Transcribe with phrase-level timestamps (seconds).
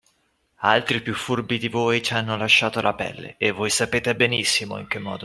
[0.65, 4.87] Altri piú furbi di voi ci hanno lasciato la pelle e voi sapete benissimo in
[4.87, 5.19] che modo.